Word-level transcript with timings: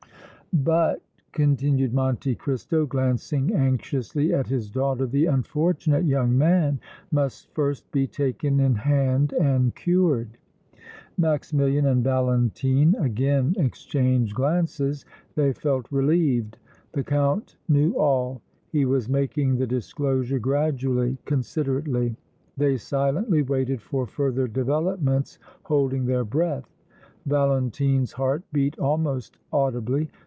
"But," 0.53 1.01
continued 1.31 1.93
Monte 1.93 2.35
Cristo, 2.35 2.85
glancing 2.85 3.53
anxiously 3.55 4.33
at 4.33 4.47
his 4.47 4.69
daughter, 4.69 5.05
"the 5.07 5.27
unfortunate 5.27 6.03
young 6.03 6.37
man 6.37 6.81
must 7.09 7.49
first 7.53 7.89
be 7.93 8.05
taken 8.05 8.59
in 8.59 8.75
hand 8.75 9.31
and 9.31 9.73
cured!" 9.73 10.37
Maximilian 11.17 11.85
and 11.85 12.03
Valentine 12.03 12.95
again 12.99 13.55
exchanged 13.57 14.35
glances. 14.35 15.05
They 15.35 15.53
felt 15.53 15.85
relieved. 15.89 16.57
The 16.91 17.05
Count 17.05 17.55
knew 17.69 17.93
all. 17.97 18.41
He 18.73 18.83
was 18.83 19.07
making 19.07 19.55
the 19.55 19.65
disclosure 19.67 20.37
gradually, 20.37 21.17
considerately. 21.23 22.17
They 22.57 22.75
silently 22.75 23.41
waited 23.41 23.81
for 23.81 24.05
further 24.05 24.49
developments, 24.49 25.39
holding 25.63 26.07
their 26.07 26.25
breath. 26.25 26.67
Valentine's 27.25 28.11
heart 28.11 28.43
beat 28.51 28.77
almost 28.79 29.37
audibly. 29.53 30.09